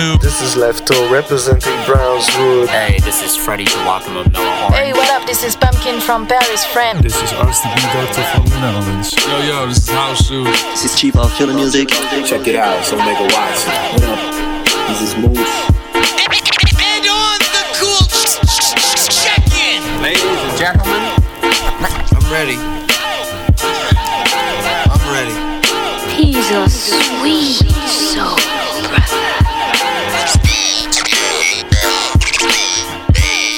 [0.00, 0.18] Uncle New.
[0.18, 2.68] This is Lefto representing Brownswood.
[2.68, 4.72] Hey, this is Freddie Kawakam of Noah Horn.
[4.72, 5.26] Hey, what up?
[5.26, 7.02] This is Pumpkin from Paris, friend.
[7.02, 9.14] This is RCB Doctor from the Netherlands.
[9.26, 10.46] Yo, yo, this is House Shoes.
[10.46, 11.88] This is Chief of Killer Music.
[11.88, 13.66] Check it out, so make a watch.
[13.92, 14.88] What up?
[14.88, 15.79] This is Moose.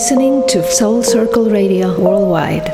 [0.00, 2.66] Listening to Soul Circle Radio Worldwide.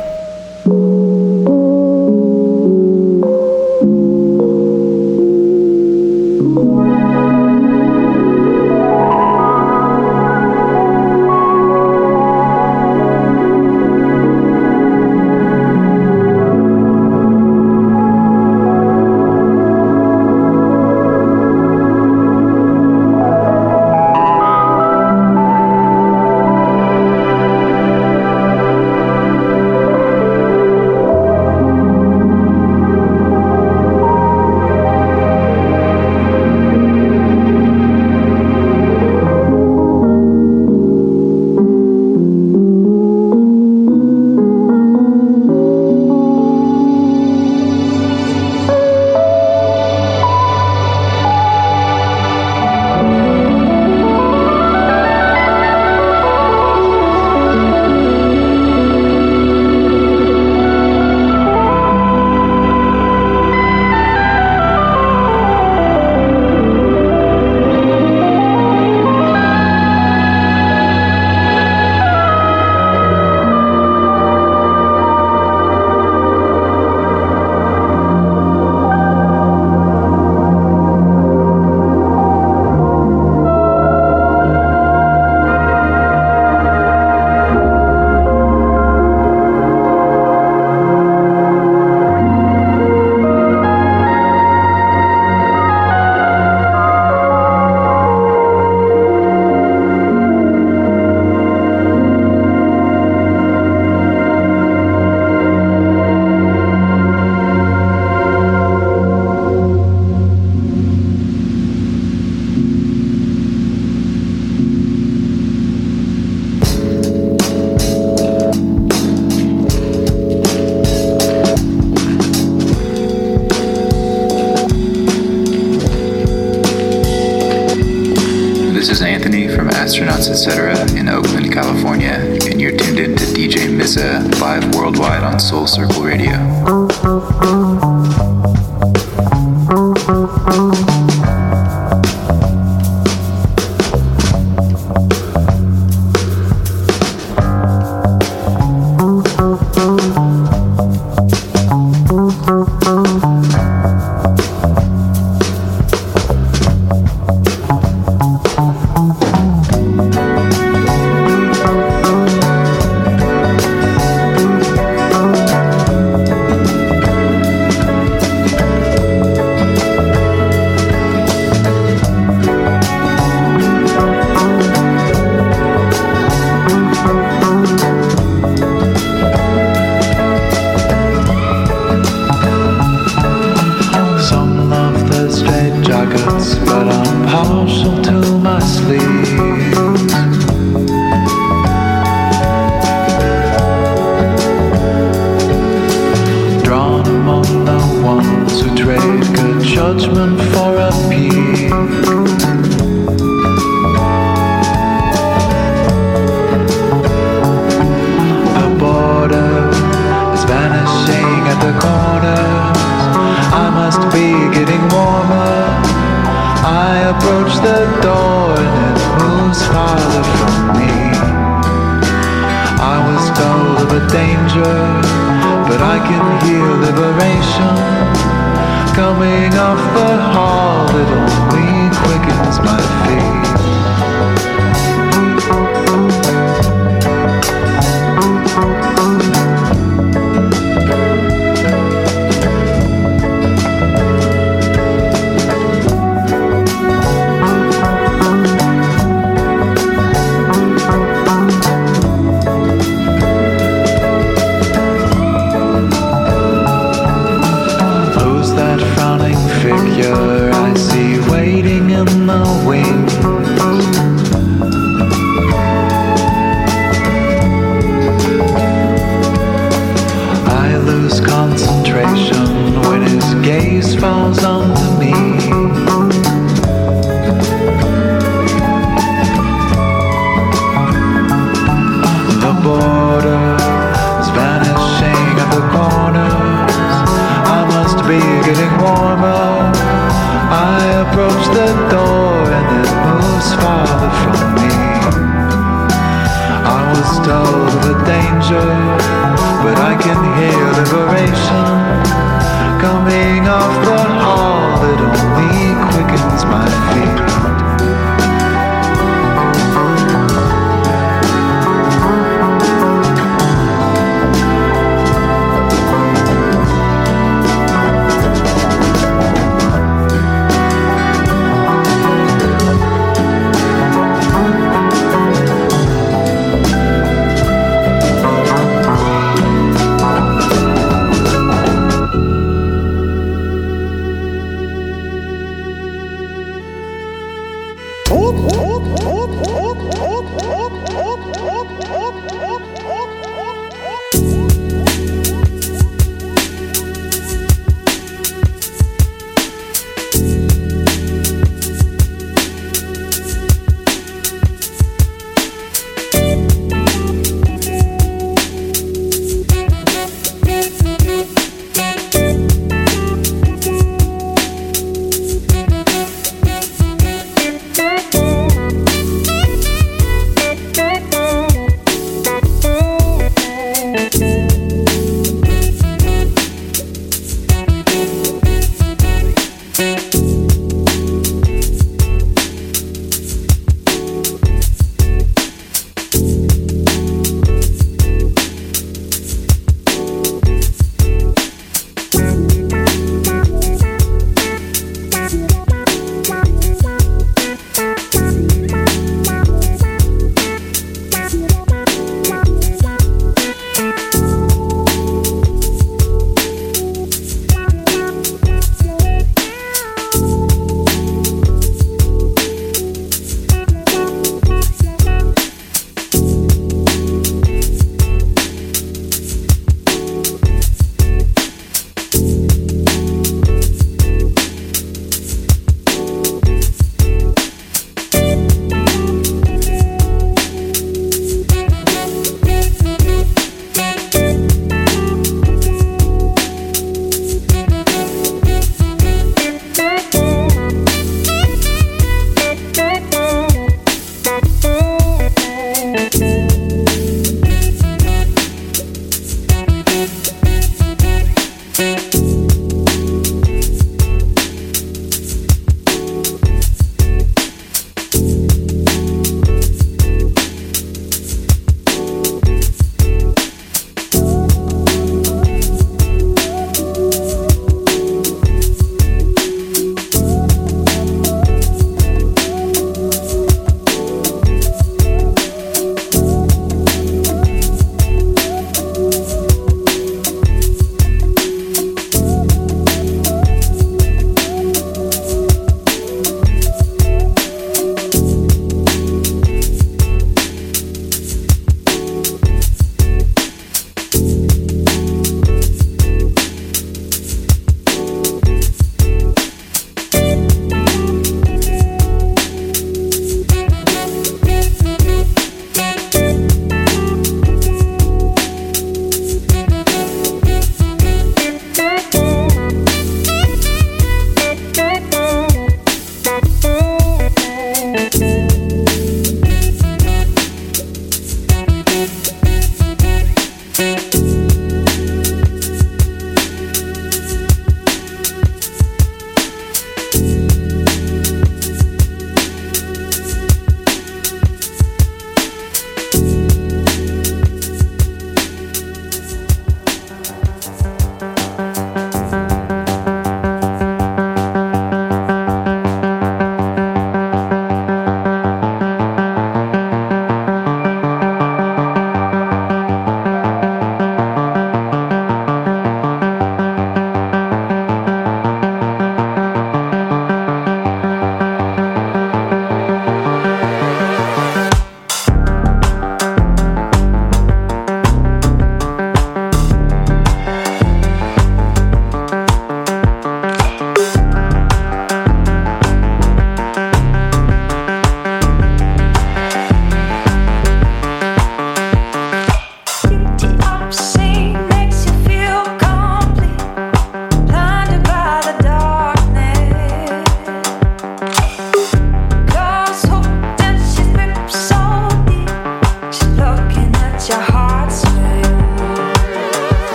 [129.57, 130.99] From Astronauts Etc.
[130.99, 136.03] in Oakland, California, and you're tuned in to DJ Mza live worldwide on Soul Circle
[136.03, 137.66] Radio.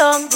[0.00, 0.29] Tom.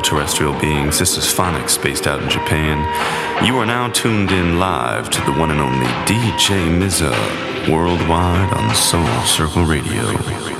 [0.00, 0.98] terrestrial beings.
[0.98, 2.78] This is Phonics, based out in Japan.
[3.44, 7.10] You are now tuned in live to the one and only DJ Mza,
[7.70, 10.59] worldwide on Soul Circle Radio.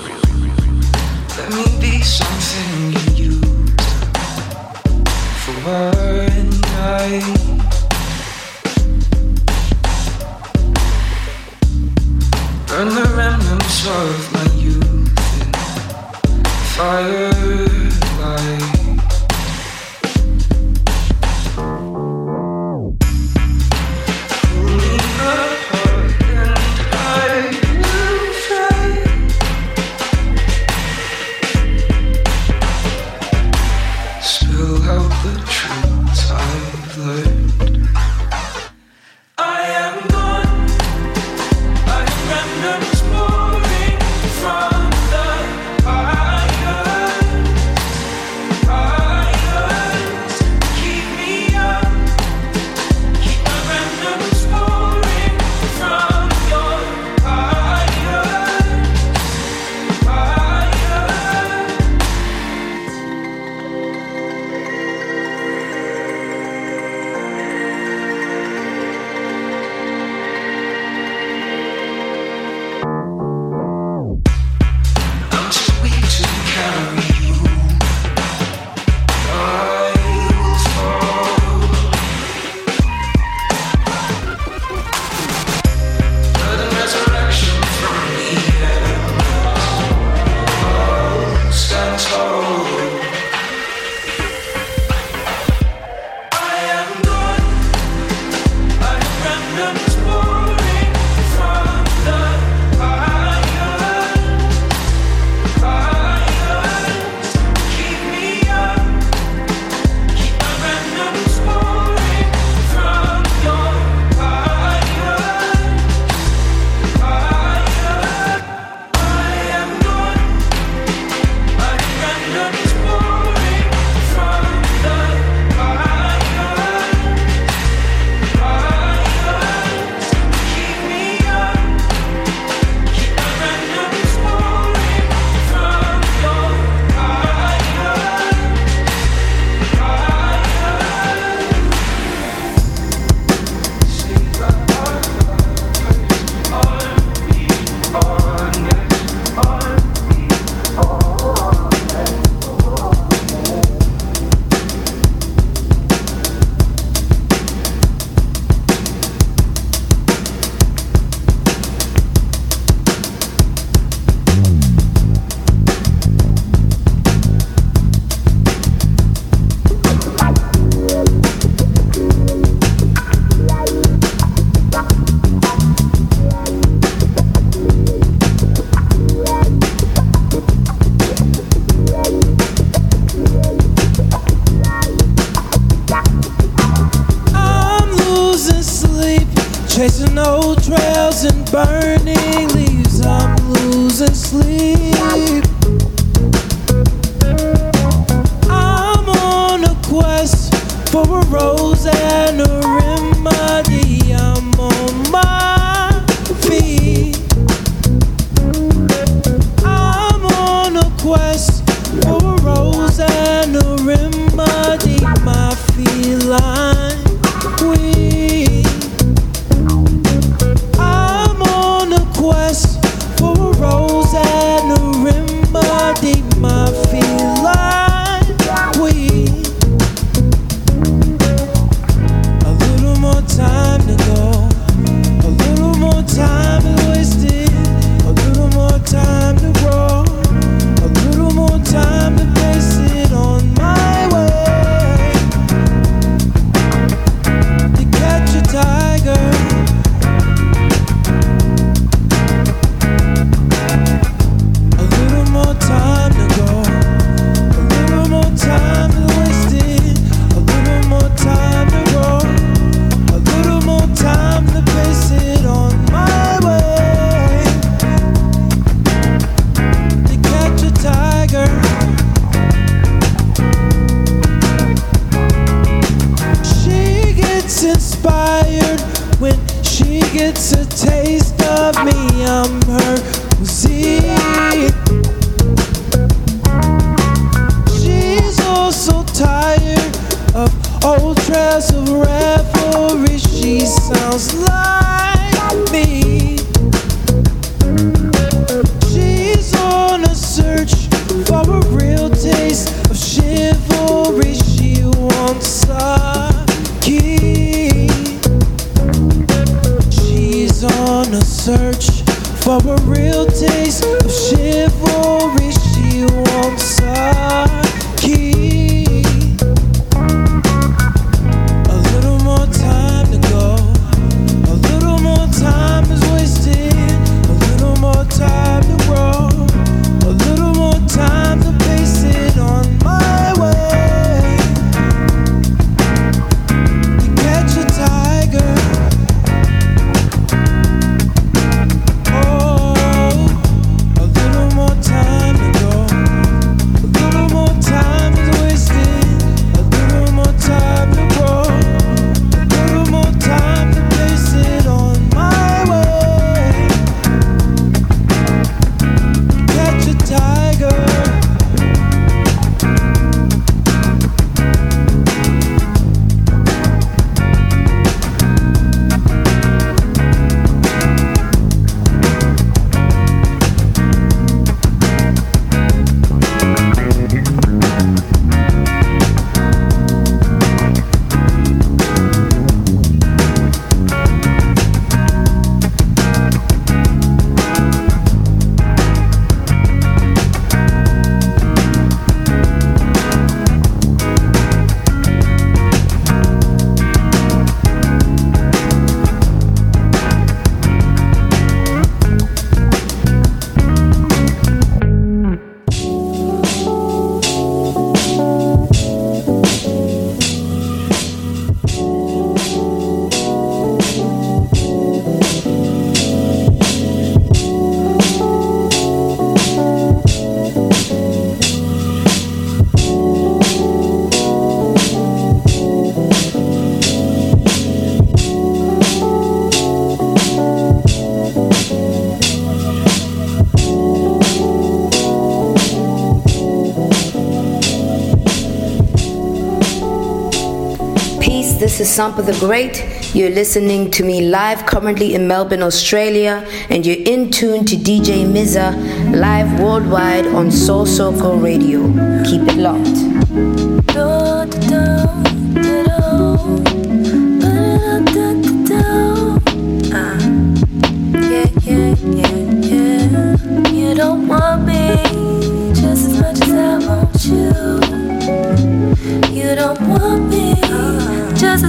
[441.81, 443.15] is Sampa the Great.
[443.15, 448.27] You're listening to me live currently in Melbourne, Australia, and you're in tune to DJ
[448.27, 448.69] Mza
[449.17, 451.81] live worldwide on Soul Circle Radio.
[452.25, 453.11] Keep it locked.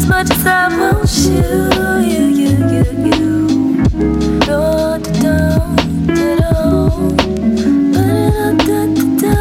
[0.02, 1.44] as much as I want you,
[2.10, 3.30] you, you, you, you.
[4.40, 5.38] Da da da
[6.08, 6.54] da da.
[7.94, 8.08] Da
[8.66, 9.36] da da da.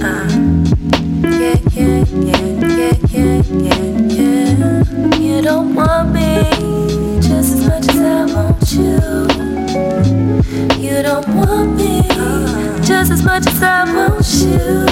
[0.00, 0.28] Ah,
[1.42, 2.44] yeah, yeah, yeah,
[2.76, 3.82] yeah, yeah, yeah,
[4.16, 5.18] yeah.
[5.18, 6.28] You don't want me
[7.20, 9.00] just as much as I want you.
[10.78, 12.78] You don't want me ah.
[12.82, 14.87] just as much as I want you.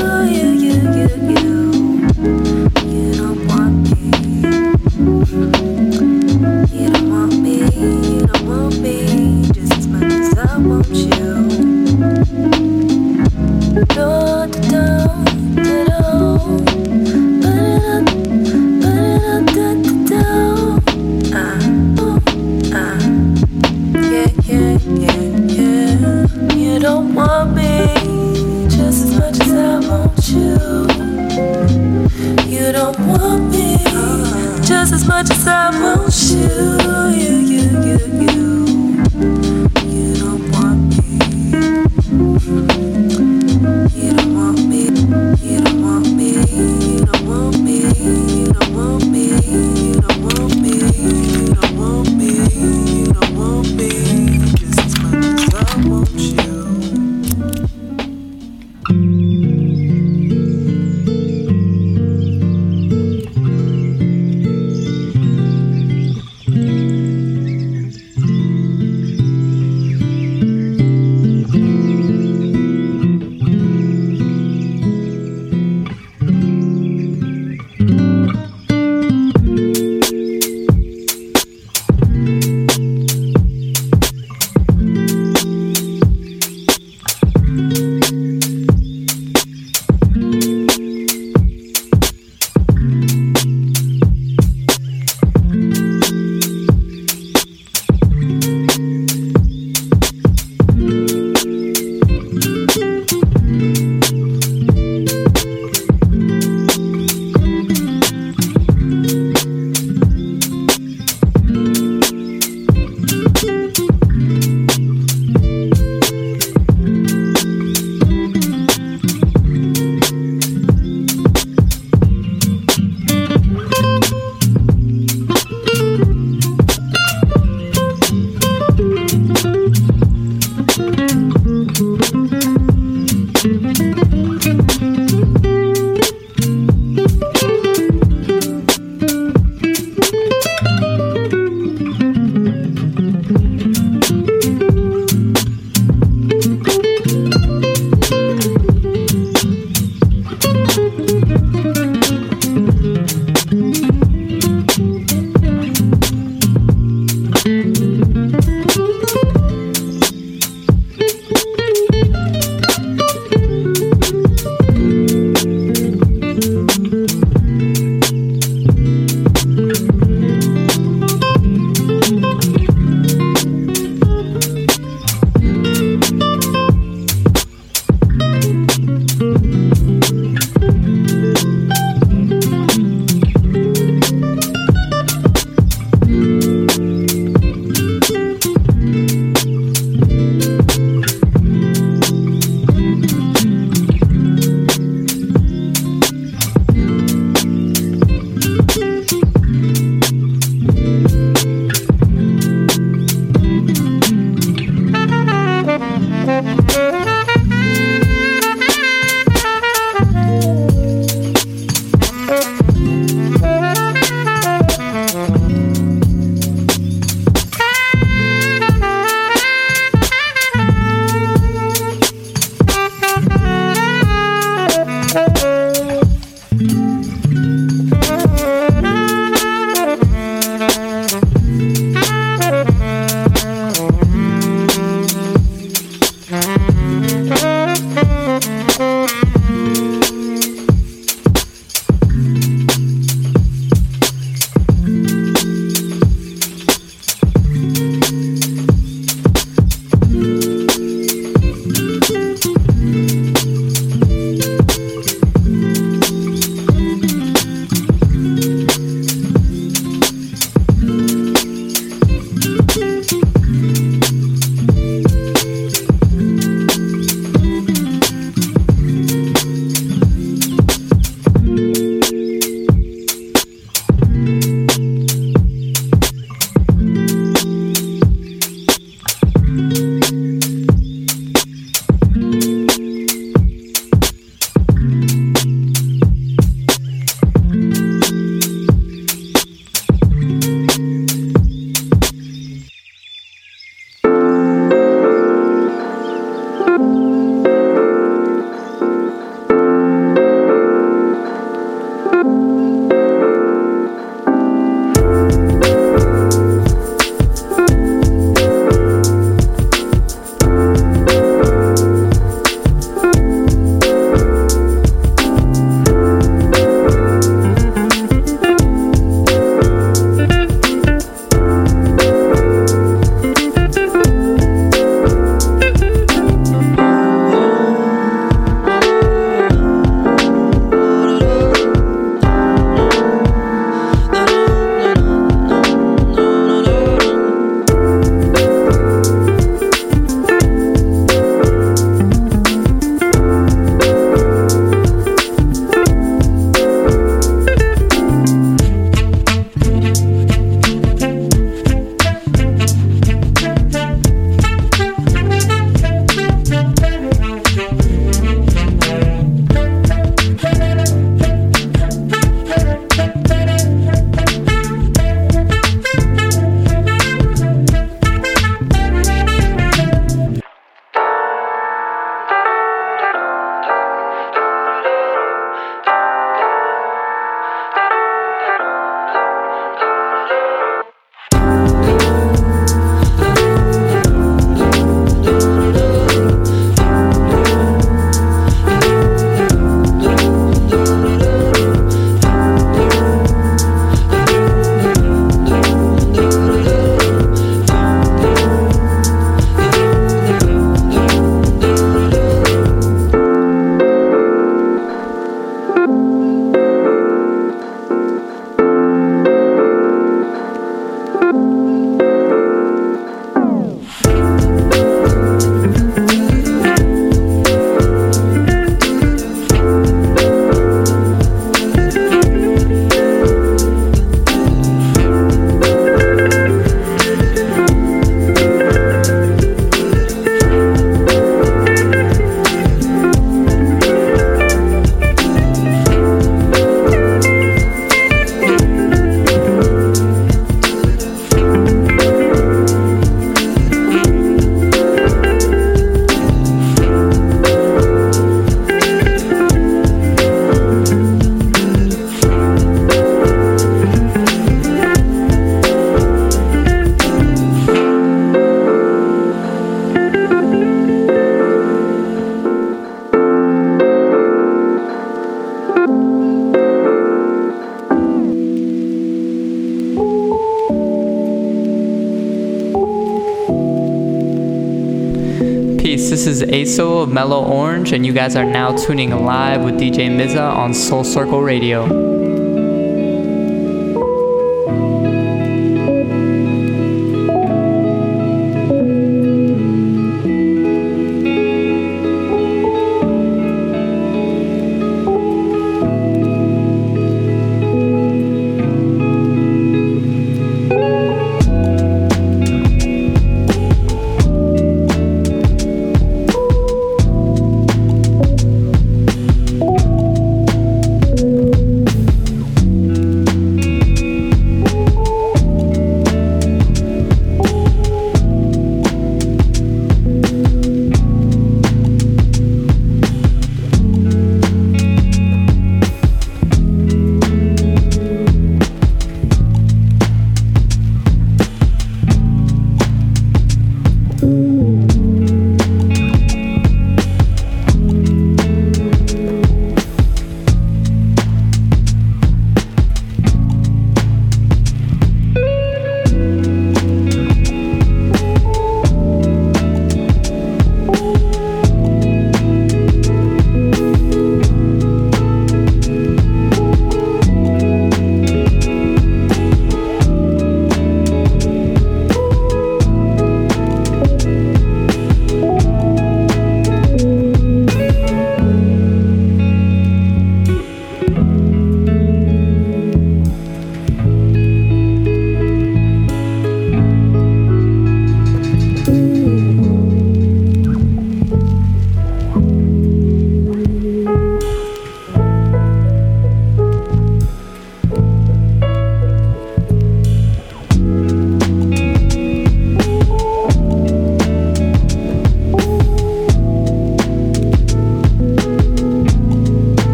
[476.46, 480.72] ASO of Mellow Orange, and you guys are now tuning live with DJ Mza on
[480.72, 482.15] Soul Circle Radio.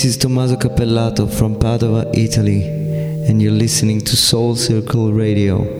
[0.00, 2.64] This is Tommaso Cappellato from Padova, Italy,
[3.28, 5.79] and you're listening to Soul Circle Radio.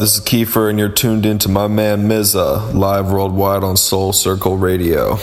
[0.00, 4.14] This is Kiefer, and you're tuned in to my man Mza, live worldwide on Soul
[4.14, 5.18] Circle Radio.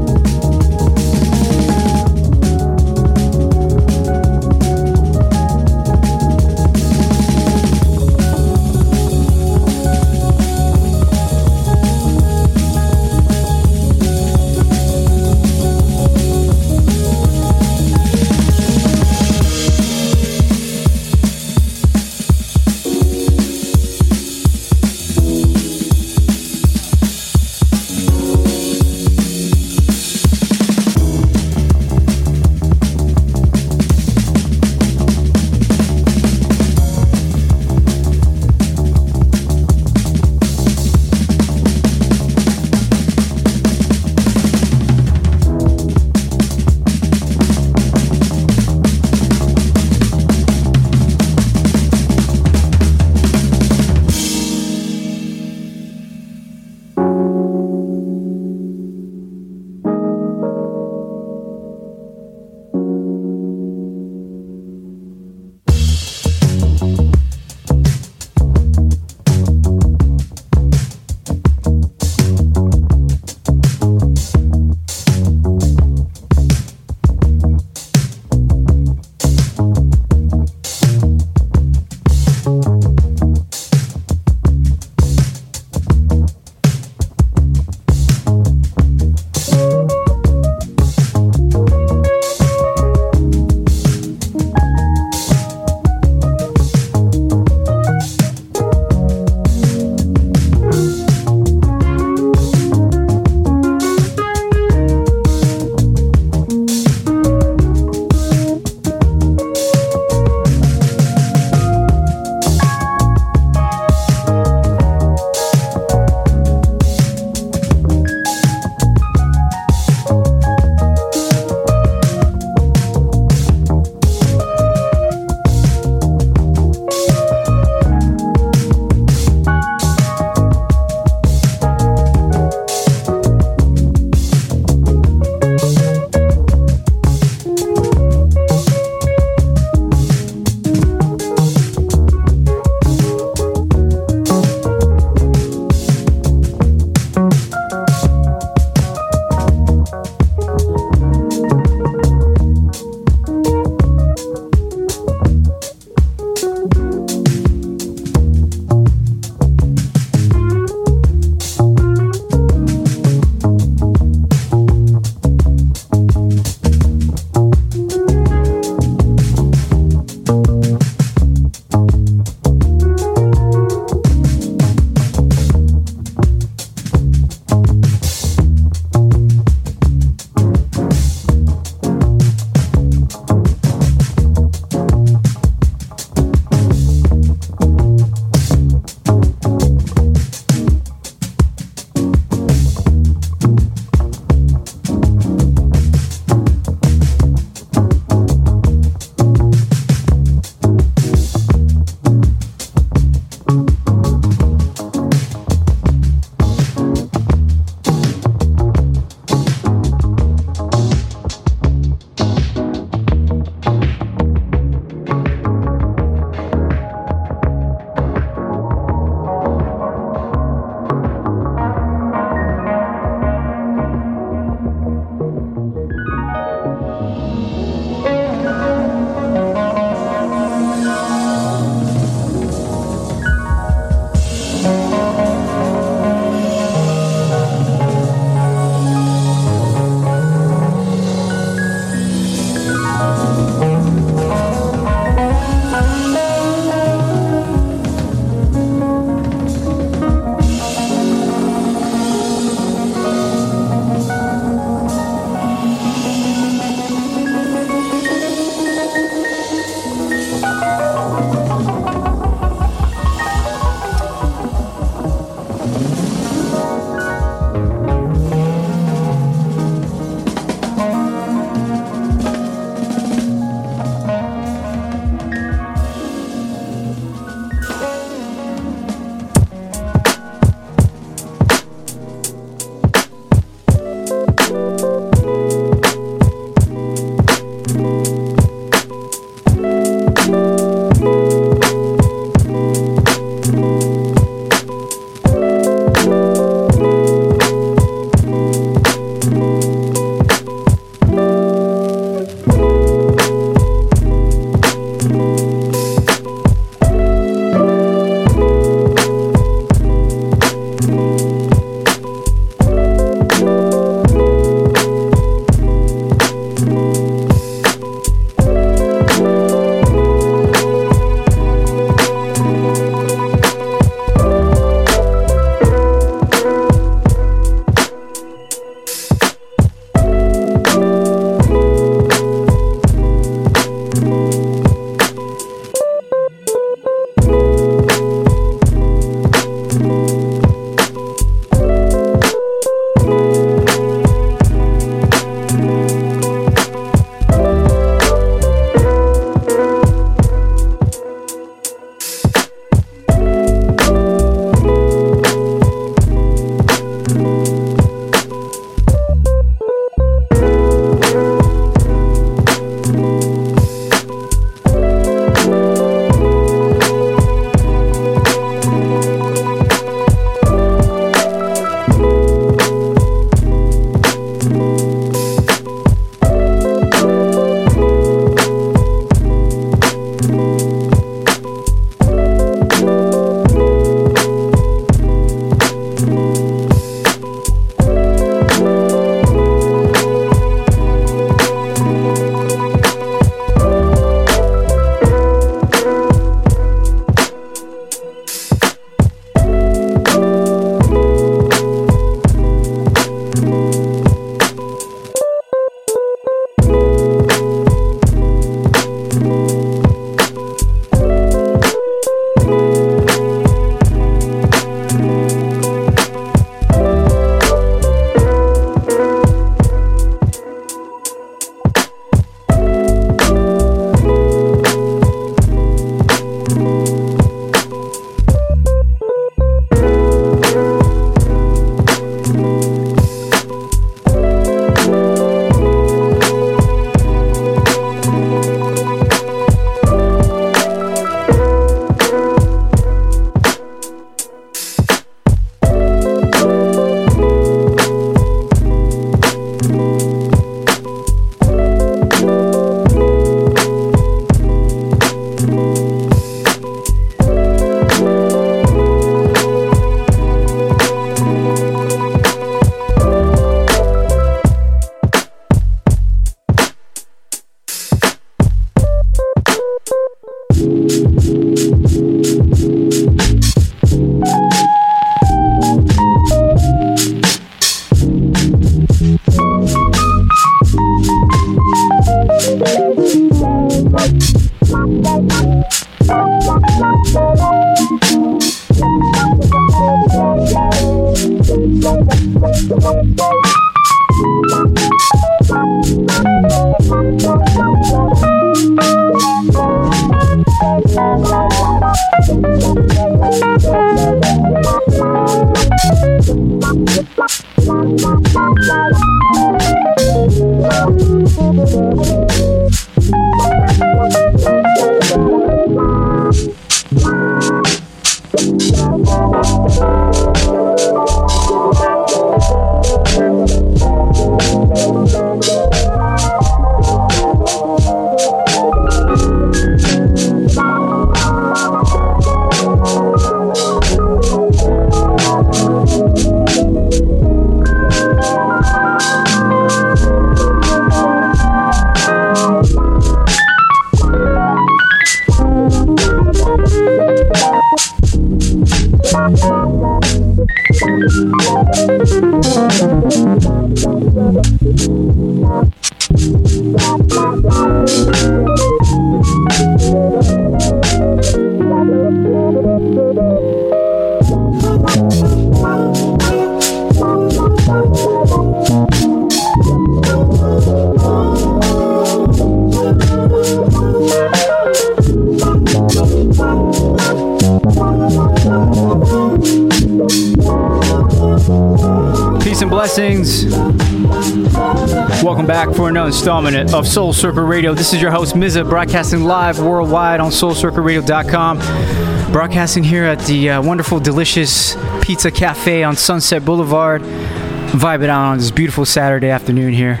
[586.18, 587.74] Installment of Soul Circle Radio.
[587.74, 592.32] This is your host, Mza, broadcasting live worldwide on soulcircleradio.com.
[592.32, 597.02] Broadcasting here at the uh, wonderful, delicious Pizza Cafe on Sunset Boulevard.
[597.02, 600.00] Vibing out on this beautiful Saturday afternoon here.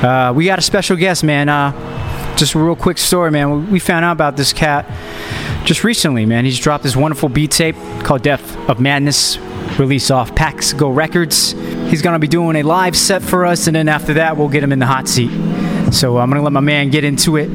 [0.00, 1.48] Uh, we got a special guest, man.
[1.48, 3.68] Uh, just a real quick story, man.
[3.68, 4.86] We found out about this cat
[5.66, 6.44] just recently, man.
[6.44, 7.74] He's dropped this wonderful beat tape
[8.04, 9.38] called Depth of Madness,
[9.76, 11.56] released off Paxico Records.
[11.92, 14.48] He's going to be doing a live set for us, and then after that, we'll
[14.48, 15.30] get him in the hot seat.
[15.92, 17.48] So I'm going to let my man get into it.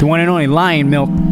[0.00, 1.25] The one and only Lionmilk.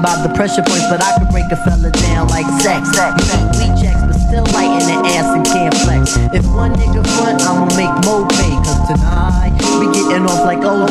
[0.00, 2.88] By the pressure points, but I could break a fella down like sex.
[2.88, 6.16] You eat checks, but still light in the ass and can't flex.
[6.32, 8.56] If one nigga front, I'ma make more pay.
[8.64, 10.88] Cause tonight, we getting off like OJ.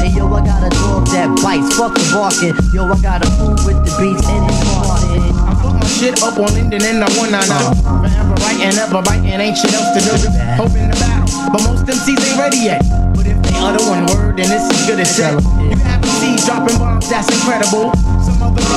[0.00, 1.76] Hey, yo, I got a dog that bites.
[1.76, 2.56] Fuck the barking.
[2.72, 5.04] Yo, I got a fool with the beats in his heart.
[5.04, 7.76] I put my shit up on LinkedIn and I one nine two.
[7.84, 10.16] Forever writing, ever biting, ain't shit else to do.
[10.56, 12.80] Hoping to battle, but most MCs ain't ready yet.
[13.12, 15.28] But if they utter one word, then it's as good as shit.
[15.60, 17.92] You have to see dropping bombs, that's incredible.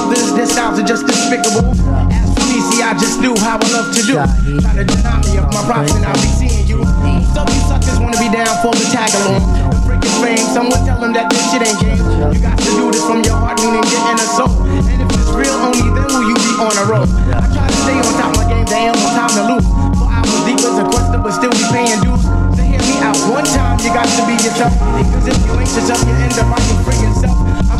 [0.09, 1.69] Some other brothers, their styles are just despicable.
[2.09, 4.17] As for me, see, I just do how I love to do.
[4.17, 6.81] Try to deny me of my props and I'll be seeing you.
[7.29, 9.45] Some of you suckers wanna be down for the tag along.
[9.85, 12.01] Freaking fame, someone tell them that this shit ain't game.
[12.33, 14.49] You got to do this from your heart, meaning your inner soul.
[14.65, 17.05] And if it's real, only then will you be on a roll.
[17.05, 19.67] I try to stay on top of my game, they ain't no time to lose.
[19.93, 22.25] For hours deep as a question, but still be paying dues.
[22.57, 24.73] So hear me out one time, you got to be yourself.
[25.13, 27.28] Cause if you ain't yourself, you end up like your friggin' self.
[27.28, 27.28] I'm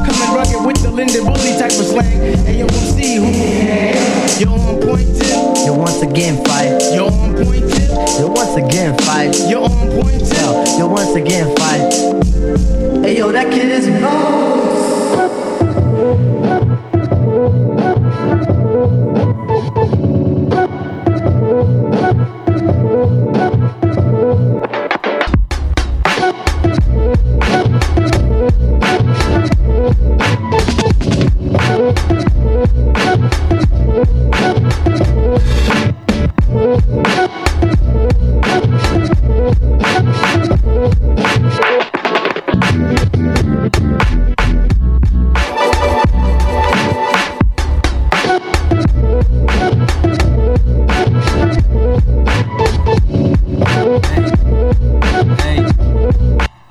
[0.06, 2.20] coming rugged with the Linda Bully type of slang.
[2.48, 3.30] And you will see who
[4.40, 5.66] you're on point tip.
[5.66, 6.82] Yo, once again, fight.
[6.94, 7.90] You're on point tip.
[8.20, 9.36] Yo, once again, fight.
[9.50, 10.40] You're on point tip.
[10.40, 11.94] Yo, yo, once again, fight.
[13.04, 14.70] Hey, yo, that kid is boss.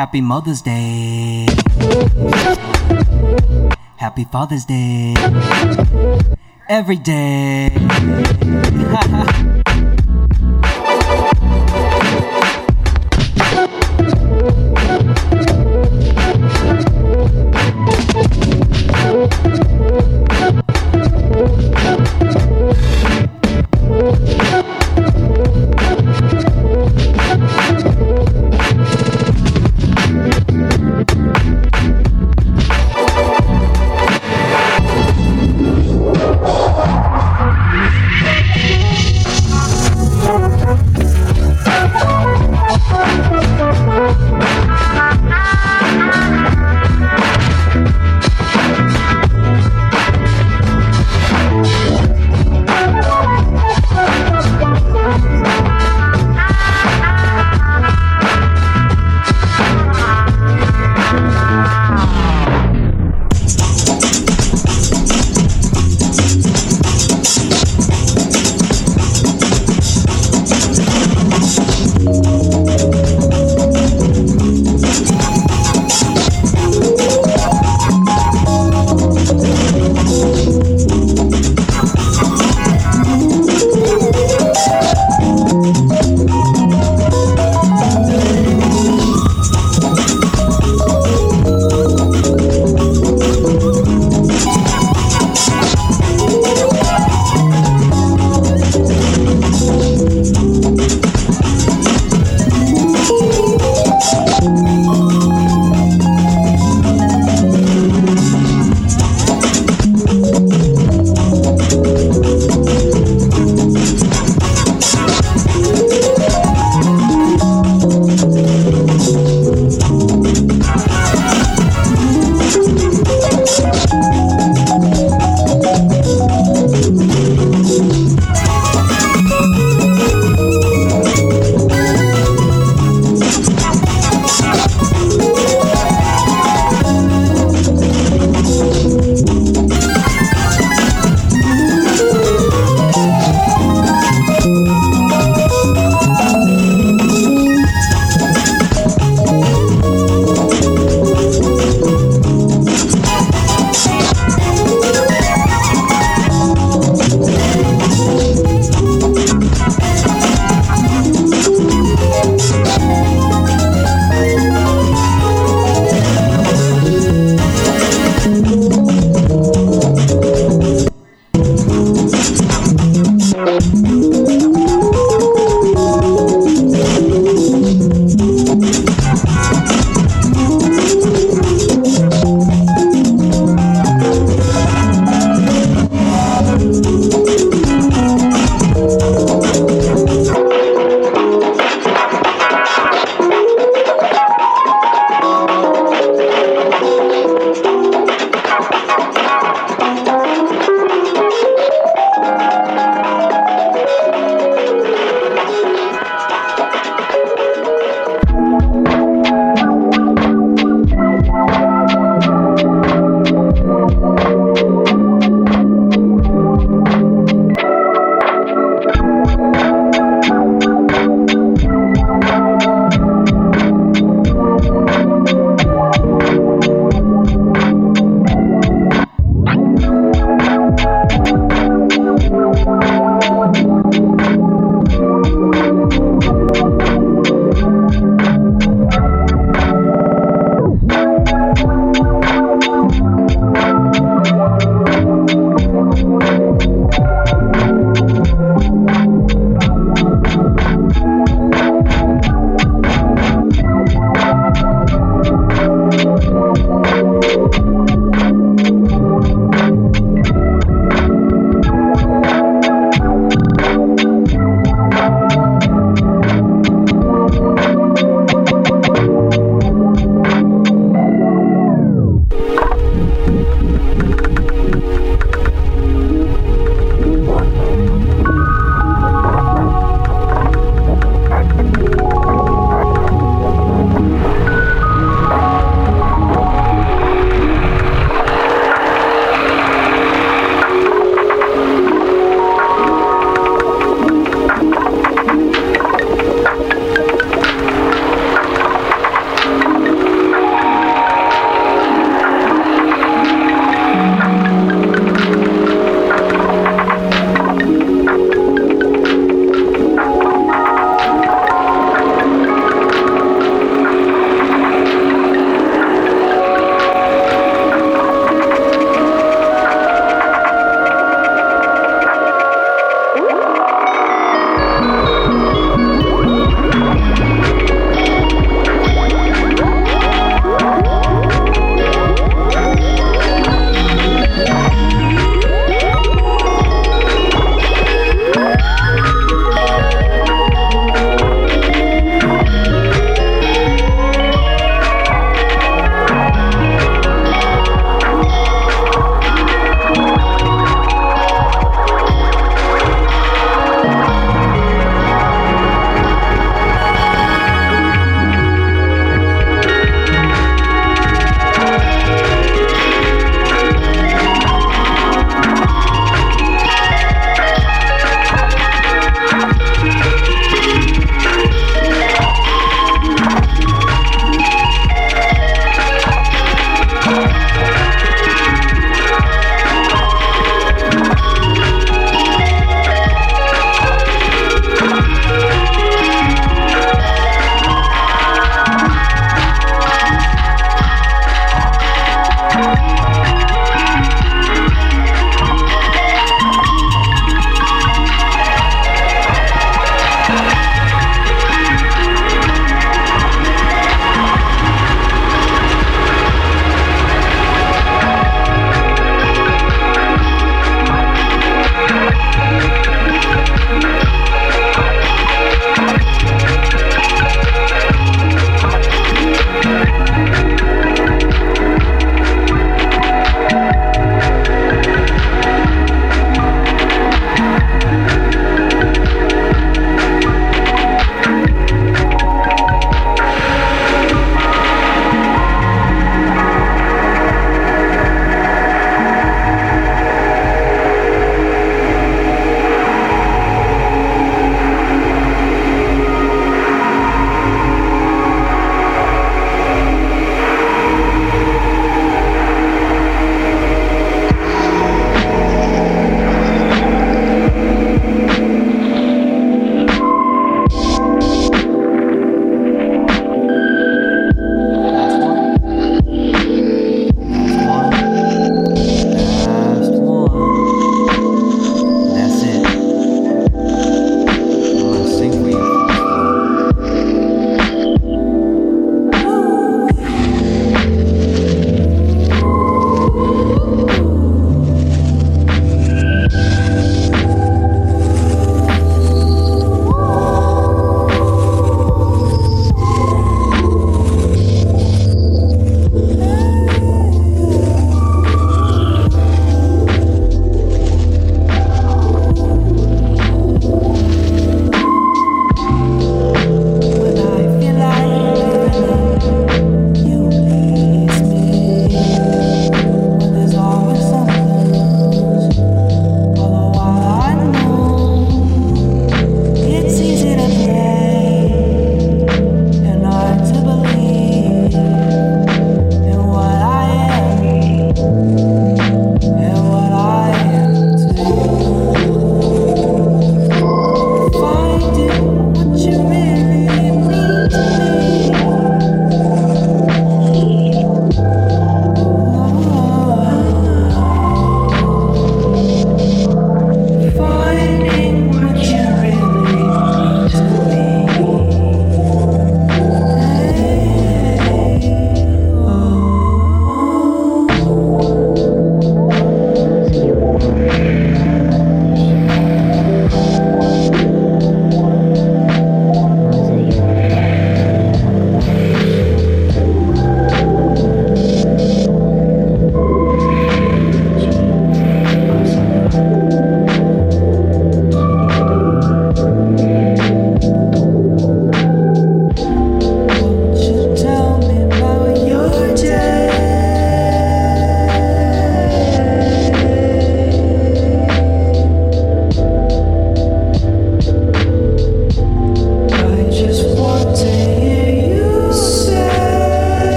[0.00, 1.46] Happy Mother's Day.
[3.98, 5.14] Happy Father's Day.
[6.70, 7.68] Every day.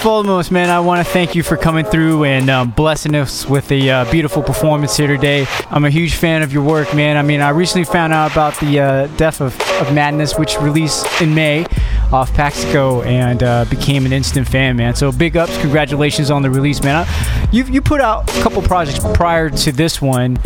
[0.00, 3.70] foremost, man, I want to thank you for coming through and um, blessing us with
[3.70, 5.46] a uh, beautiful performance here today.
[5.68, 7.18] I'm a huge fan of your work, man.
[7.18, 11.06] I mean, I recently found out about the uh, Depth of, of Madness, which released
[11.20, 11.66] in May
[12.12, 14.94] off Paxico and uh, became an instant fan, man.
[14.94, 17.04] So big ups, congratulations on the release, man.
[17.06, 20.38] I, you you put out a couple projects prior to this one,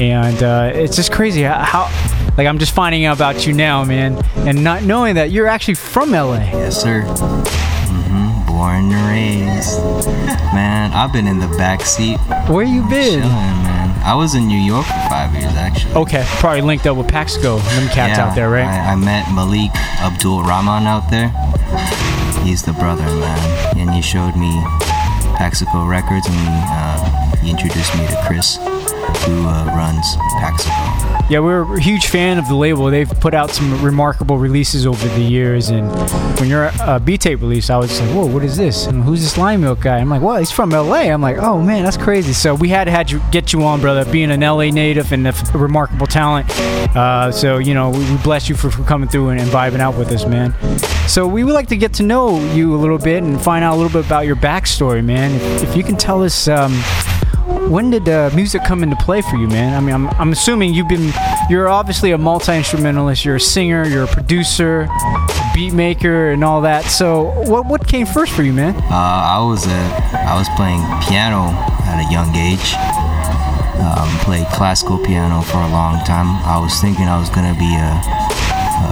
[0.00, 3.84] and uh, it's just crazy how, how like I'm just finding out about you now,
[3.84, 6.38] man, and not knowing that you're actually from LA.
[6.38, 7.04] Yes, sir.
[8.92, 9.80] And raised.
[10.54, 12.18] Man, I've been in the back seat.
[12.48, 13.20] Where you been?
[13.22, 13.90] Chilling, man.
[14.04, 15.94] I was in New York for five years, actually.
[15.94, 18.64] Okay, probably linked up with Paxico, them cats Yeah, out there, right?
[18.64, 21.28] I, I met Malik Abdul Rahman out there.
[22.44, 23.76] He's the brother, man.
[23.76, 24.50] And he showed me
[25.36, 28.56] Paxico Records and uh, he introduced me to Chris,
[29.26, 30.06] who uh, runs
[30.38, 30.75] Paxico.
[31.28, 32.88] Yeah, we're a huge fan of the label.
[32.88, 35.90] They've put out some remarkable releases over the years, and
[36.38, 38.86] when you're a B tape release, I was like, "Whoa, what is this?
[38.86, 41.82] And who's this Lionmilk guy?" I'm like, "Well, he's from LA." I'm like, "Oh man,
[41.82, 44.70] that's crazy." So we had to had you get you on, brother, being an LA
[44.70, 46.48] native and a remarkable talent.
[46.96, 49.80] Uh, so you know, we, we bless you for, for coming through and, and vibing
[49.80, 50.54] out with us, man.
[51.08, 53.74] So we would like to get to know you a little bit and find out
[53.74, 55.32] a little bit about your backstory, man.
[55.34, 56.46] If, if you can tell us.
[56.46, 56.72] Um,
[57.68, 59.74] when did uh, music come into play for you, man?
[59.74, 61.12] I mean, I'm, I'm assuming you've been,
[61.50, 63.24] you're obviously a multi instrumentalist.
[63.24, 64.88] You're a singer, you're a producer,
[65.54, 66.84] beat maker, and all that.
[66.84, 68.74] So, what what came first for you, man?
[68.76, 69.70] Uh, I was uh,
[70.12, 71.50] I was playing piano
[71.86, 72.74] at a young age.
[73.76, 76.28] Um, played classical piano for a long time.
[76.46, 77.92] I was thinking I was gonna be a,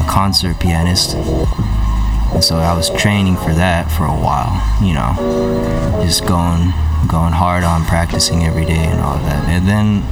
[0.01, 4.53] a concert pianist, and so I was training for that for a while.
[4.83, 6.73] You know, just going
[7.09, 9.49] going hard on practicing every day and all that.
[9.49, 10.03] And then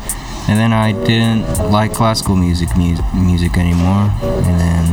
[0.49, 4.85] and then I didn't like classical music mu- music anymore, and then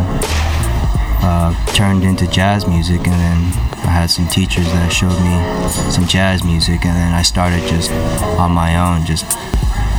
[1.21, 3.37] uh, turned into jazz music, and then
[3.83, 7.91] I had some teachers that showed me some jazz music, and then I started just
[8.37, 9.25] on my own, just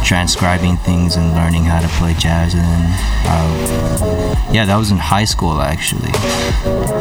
[0.04, 2.54] transcribing things and learning how to play jazz.
[2.54, 2.86] And then,
[3.26, 6.10] uh, yeah, that was in high school actually.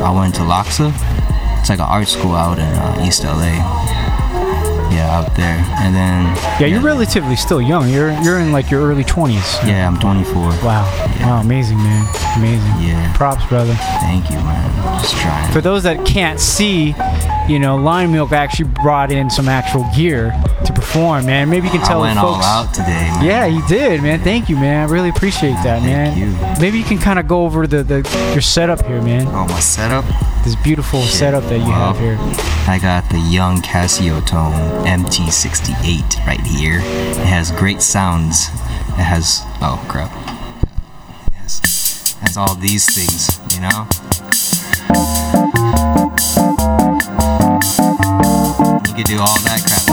[0.01, 0.91] I went to LACHSA.
[1.59, 3.98] It's like an art school out in uh, East LA.
[4.91, 6.25] Yeah, out there, and then
[6.59, 7.89] Yeah, you're relatively still young.
[7.89, 9.65] You're you're in like your early 20s.
[9.67, 10.33] yeah, I'm 24.
[10.41, 10.83] Wow.
[11.21, 12.05] Wow, amazing, man.
[12.37, 12.87] Amazing.
[12.87, 13.13] Yeah.
[13.15, 13.73] Props, brother.
[14.01, 14.99] Thank you, man.
[15.01, 15.51] Just trying.
[15.53, 16.95] For those that can't see,
[17.47, 20.31] you know, Lionmilk actually brought in some actual gear
[20.65, 21.49] to perform, man.
[21.49, 22.45] Maybe you can I tell went the all folks.
[22.45, 23.25] out today, man.
[23.25, 24.19] Yeah, you did, man.
[24.21, 24.87] Thank you, man.
[24.87, 26.17] I really appreciate that, man.
[26.17, 26.35] you.
[26.59, 27.97] Maybe you can kind of go over the, the
[28.33, 29.27] your setup here, man.
[29.27, 30.03] Oh, my setup?
[30.43, 32.17] This beautiful setup that you have oh, here.
[32.67, 36.79] I got the young Casiotone MT68 right here.
[36.79, 38.47] It has great sounds.
[38.47, 40.11] It has oh crap.
[41.33, 42.15] Yes.
[42.15, 43.87] It has all these things, you know?
[48.99, 49.87] Could do all that crap.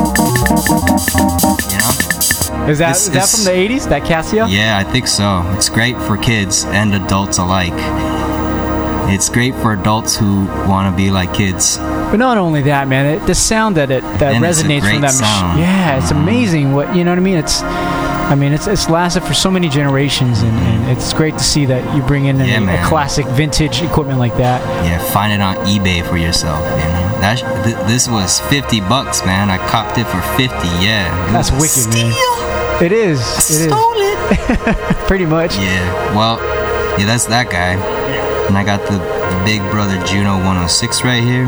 [1.70, 2.69] You know?
[2.69, 3.89] Is that is that from the 80s?
[3.89, 4.51] That Casio?
[4.51, 5.49] Yeah, I think so.
[5.55, 7.70] It's great for kids and adults alike.
[9.09, 11.77] It's great for adults who want to be like kids.
[11.77, 13.07] But not only that, man.
[13.07, 15.62] It, the sound that it that And resonates from that machine.
[15.62, 16.23] Yeah, it's mm-hmm.
[16.23, 16.73] amazing.
[16.73, 17.37] What you know what I mean?
[17.37, 17.62] It's.
[17.62, 20.91] I mean, it's, it's lasted for so many generations, and, and mm-hmm.
[20.91, 24.37] it's great to see that you bring in Yeah, a, a classic vintage equipment like
[24.39, 24.61] that.
[24.85, 26.59] Yeah, find it on eBay for yourself.
[26.59, 29.51] You know that sh- th- this was fifty bucks, man.
[29.51, 30.68] I copped it for fifty.
[30.84, 32.12] Yeah, That's wicked, man.
[32.82, 33.20] It is.
[33.51, 33.72] It is.
[35.06, 35.56] Pretty much.
[35.56, 36.14] Yeah.
[36.14, 36.38] Well,
[36.98, 37.74] yeah, that's that guy.
[38.47, 38.98] And I got the
[39.44, 41.47] Big Brother Juno 106 right here.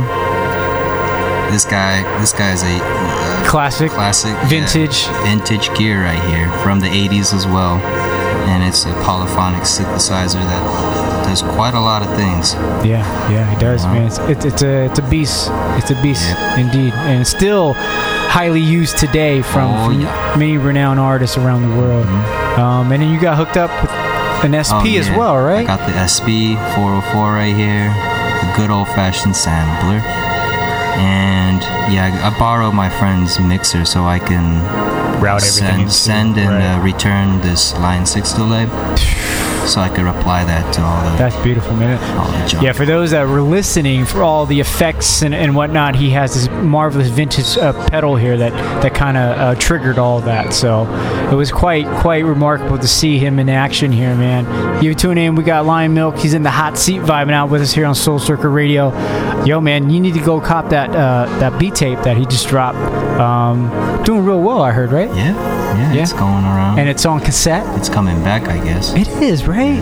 [1.51, 6.81] This guy, this guy is a uh, classic, classic, vintage, vintage gear right here from
[6.81, 7.78] the 80s as well.
[8.49, 12.55] And it's a polyphonic synthesizer that does quite a lot of things.
[12.85, 14.07] Yeah, yeah, it does, man.
[14.07, 15.49] It's, it's, it's a it's a beast.
[15.79, 16.25] It's a beast
[16.57, 21.77] indeed, and it's still highly used today from, Oh, from many renowned artists around the
[21.77, 22.07] world.
[22.59, 24.97] Um, and then you got hooked up with an SP Mm-hmm.
[24.97, 25.19] Oh, as yeah.
[25.19, 25.66] well, I right?
[25.66, 27.89] got the SP 404 right here,
[28.41, 30.01] the good old fashioned sampler.
[30.99, 31.61] And
[31.93, 34.45] yeah, I I borrowed my friend's mixer so I can
[35.20, 38.66] Route everything send, send and uh, return this Line 6 delay
[39.69, 41.16] so I could apply that to all the.
[41.16, 42.03] That's beautiful, man.
[42.16, 42.65] All the junk.
[42.65, 46.35] Yeah, for those that were listening, for all the effects and, and whatnot, he has
[46.35, 50.53] this marvelous vintage uh, pedal here that that kind of uh, triggered all that.
[50.53, 50.86] So
[51.31, 54.82] it was quite quite remarkable to see him in action here, man.
[54.82, 56.19] You tune in, we got Lionmilk.
[56.19, 58.89] He's in the hot seat vibing out with us here on Soul Circle Radio.
[59.45, 62.49] Yo, man, you need to go cop that uh, that B tape that he just
[62.49, 62.78] dropped.
[63.19, 65.09] Um, doing real well, I heard, right?
[65.15, 65.35] Yeah,
[65.79, 66.79] yeah, it's going around.
[66.79, 67.65] And it's on cassette.
[67.79, 68.93] It's coming back, I guess.
[68.95, 69.81] It is, right?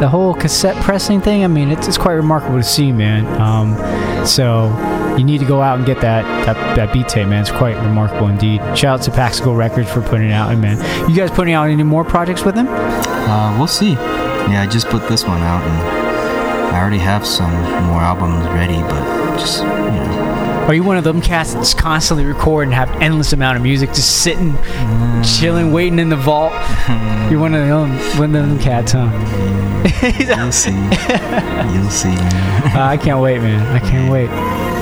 [0.00, 3.26] The whole cassette pressing thing, I mean, it's, it's quite remarkable to see, man.
[3.40, 4.68] Um, so,
[5.16, 7.42] you need to go out and get that that, that beat tape, man.
[7.42, 8.60] It's quite remarkable indeed.
[8.76, 11.68] Shout out to Paxico Records for putting it out, and man, you guys putting out
[11.68, 12.66] any more projects with them?
[12.68, 13.92] Uh, we'll see.
[13.92, 17.52] Yeah, I just put this one out, and I already have some
[17.86, 19.73] more albums ready, but just.
[20.66, 23.90] Are you one of them cats that's constantly record and have endless amount of music,
[23.90, 24.56] just sitting,
[25.22, 26.52] chilling, waiting in the vault?
[27.30, 29.10] You're one of them, one of them cats, huh?
[30.18, 30.70] You'll see.
[30.72, 32.14] You'll see.
[32.74, 33.60] Uh, I can't wait, man.
[33.74, 34.30] I can't wait.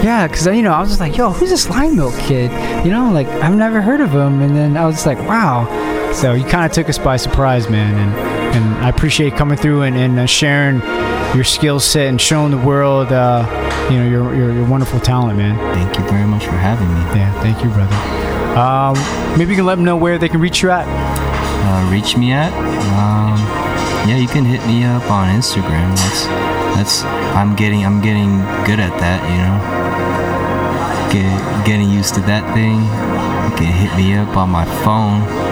[0.04, 2.52] Yeah, because you know I was just like, yo, who's this Lionmilk kid?
[2.86, 5.66] You know, like I've never heard of him, and then I was just like, wow.
[6.12, 9.82] So you kind of took us by surprise, man, and and I appreciate coming through
[9.82, 10.80] and, and uh, sharing
[11.34, 13.46] your skill set and showing the world, uh,
[13.90, 15.56] you know, your, your your wonderful talent, man.
[15.74, 17.00] Thank you very much for having me.
[17.18, 17.94] Yeah, thank you, brother.
[18.58, 18.94] Um,
[19.38, 20.86] maybe you can let them know where they can reach you at.
[20.86, 22.52] Uh, reach me at?
[22.98, 23.38] Um,
[24.08, 25.96] yeah, you can hit me up on Instagram.
[25.96, 26.24] That's
[26.76, 27.04] that's
[27.34, 29.82] I'm getting I'm getting good at that, you know.
[31.12, 32.80] Get, getting used to that thing.
[33.50, 35.51] You can hit me up on my phone.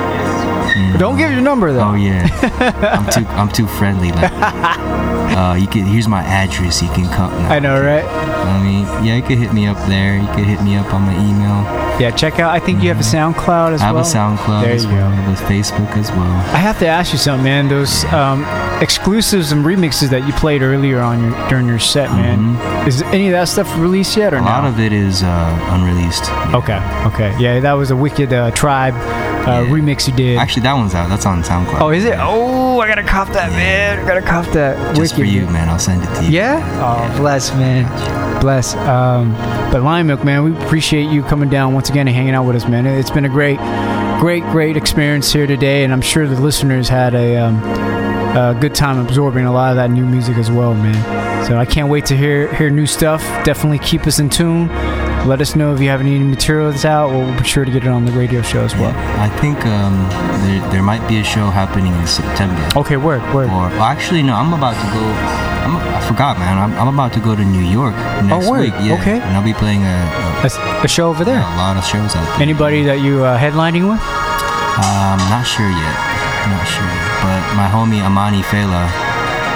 [0.76, 0.98] You know.
[0.98, 1.90] Don't give your number though.
[1.90, 2.28] Oh yeah,
[2.97, 4.12] I'm too I'm too friendly.
[4.12, 6.82] Like, uh, you can here's my address.
[6.82, 7.32] You can come.
[7.51, 8.05] I know, right?
[8.05, 10.16] I mean, yeah, you can hit me up there.
[10.16, 11.90] You can hit me up on my email.
[12.01, 12.51] Yeah, check out.
[12.51, 13.97] I think you have a SoundCloud as well.
[13.97, 15.31] I have a SoundCloud There you well, go.
[15.31, 16.20] with Facebook as well.
[16.55, 17.68] I have to ask you something, man.
[17.68, 18.44] Those um,
[18.81, 22.56] exclusives and remixes that you played earlier on your during your set, man.
[22.89, 24.47] Is any of that stuff released yet or Mm-hmm.
[24.47, 24.56] A no?
[24.56, 26.24] lot of it is uh, unreleased.
[26.55, 26.81] Okay,
[27.12, 28.94] okay, yeah, that was a wicked uh, tribe
[29.47, 30.39] uh, remix you did.
[30.39, 31.09] Actually, that one's out.
[31.10, 31.81] That's on SoundCloud.
[31.82, 32.14] Oh, is it?
[32.18, 32.49] Oh, I
[33.02, 33.98] gotta cop that, man.
[33.98, 34.97] I gotta cop that.
[34.97, 35.68] Just for you, man.
[35.68, 36.31] I'll send it to you.
[36.31, 36.60] Yeah?
[36.82, 38.40] Oh, bless, man.
[38.40, 38.74] Bless.
[38.74, 39.32] Um,
[39.72, 42.66] but Lionmilk, man, we appreciate you coming down once again and hanging out with us,
[42.66, 42.86] man.
[42.86, 43.59] It's been a great,
[44.20, 47.56] great, great experience here today, and I'm sure the listeners had a, um,
[48.36, 51.47] a good time absorbing a lot of that new music as well, man.
[51.47, 53.22] So I can't wait to hear hear new stuff.
[53.44, 54.68] Definitely keep us in tune.
[55.26, 57.10] Let us know if you have any material that's out.
[57.10, 58.92] We'll be sure to get it on the radio show as well.
[59.20, 60.09] I think um,
[60.44, 62.59] there, there might be a show happening in September.
[62.74, 63.47] Okay, word, word.
[63.51, 64.34] Or well, actually, no.
[64.34, 65.05] I'm about to go.
[65.62, 66.56] I'm, I forgot, man.
[66.59, 67.94] I'm, I'm about to go to New York
[68.24, 68.72] next Oh, week.
[68.80, 69.20] Yeah, Okay.
[69.20, 69.98] And I'll be playing a,
[70.42, 71.38] a, a show over there.
[71.38, 72.42] a lot of shows out there.
[72.42, 74.01] Anybody that you uh, headlining with?
[74.80, 75.97] Um, not sure yet.
[76.48, 76.88] Not sure.
[76.88, 77.06] Yet.
[77.20, 78.88] But my homie Amani Fela,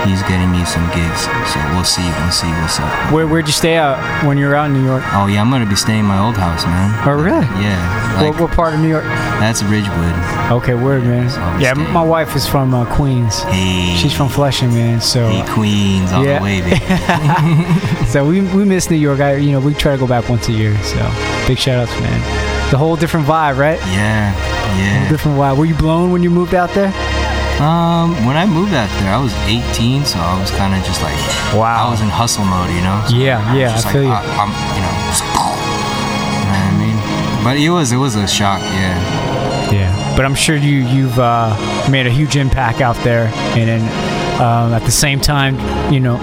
[0.04, 1.20] he's getting me some gigs.
[1.52, 2.04] So we'll see.
[2.20, 3.12] We'll see what's up.
[3.12, 5.02] Where where'd you stay out when you were out in New York?
[5.12, 6.92] Oh yeah, I'm gonna be staying in my old house, man.
[7.08, 7.46] Oh really?
[7.62, 8.22] Yeah.
[8.22, 9.04] what, what part of New York?
[9.04, 10.14] That's Ridgewood.
[10.52, 11.28] Okay, word, man.
[11.60, 13.42] Yeah, m- my wife is from uh, Queens.
[13.44, 13.96] Hey.
[13.96, 15.00] She's from Flushing, man.
[15.00, 16.38] So Hey, Queens all Yeah.
[16.38, 18.06] the way, baby.
[18.06, 19.20] so we we miss New York.
[19.20, 20.76] I you know we try to go back once a year.
[20.82, 20.96] So
[21.46, 22.70] big shout outs, man.
[22.70, 23.78] The whole different vibe, right?
[23.92, 24.32] Yeah,
[24.78, 25.08] yeah.
[25.08, 25.56] Different vibe.
[25.58, 26.92] Were you blown when you moved out there?
[27.60, 31.00] Um, when I moved out there, I was 18, so I was kind of just
[31.02, 31.14] like,
[31.54, 32.98] wow, I was in hustle mode, you know.
[33.08, 34.10] So Yeah, I yeah, I feel you.
[34.10, 37.44] I, am you know, just, you know what I mean.
[37.44, 39.70] But it was, it was a shock, yeah.
[39.72, 41.54] Yeah, but I'm sure you you've uh,
[41.90, 43.26] made a huge impact out there,
[43.56, 43.82] and then
[44.40, 45.56] um, at the same time,
[45.92, 46.18] you know,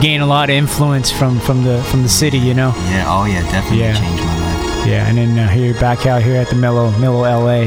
[0.00, 2.72] gain a lot of influence from from the from the city, you know.
[2.88, 3.92] Yeah, oh yeah, definitely Yeah.
[3.98, 4.86] changed my life.
[4.86, 7.60] Yeah, and then uh, here back out here at the Mellow Mellow LA.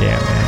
[0.00, 0.39] Yeah, man.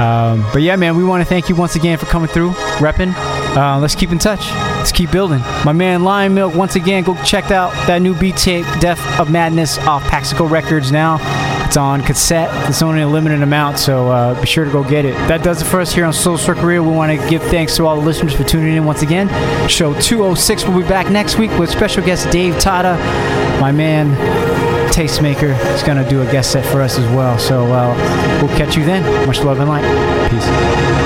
[0.00, 3.14] Um, but yeah, man, we want to thank you once again for coming through, repping.
[3.56, 4.50] Uh, let's keep in touch.
[4.50, 5.40] Let's keep building.
[5.64, 9.78] My man Lionmilk, once again, go check out that new beat tape, Depth of Madness,
[9.78, 11.18] off Paxico Records now.
[11.64, 12.50] It's on cassette.
[12.68, 15.14] It's only a limited amount, so uh, be sure to go get it.
[15.28, 16.66] That does it for us here on Soul Circle.
[16.66, 19.28] We want to give thanks to all the listeners for tuning in once again.
[19.68, 22.96] Show 206 will be back next week with special guest Dave Tata,
[23.60, 25.58] my man Tastemaker.
[25.74, 27.36] is going to do a guest set for us as well.
[27.36, 29.26] So uh, we'll catch you then.
[29.26, 29.82] Much love and light.
[30.30, 31.03] Peace.